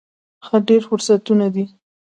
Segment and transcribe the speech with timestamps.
[0.45, 1.65] ښه، ډیر فرصتونه دي